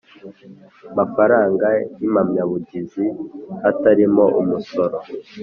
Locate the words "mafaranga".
0.97-1.67